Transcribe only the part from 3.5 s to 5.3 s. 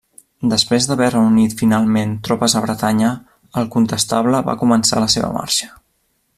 el conestable va començar la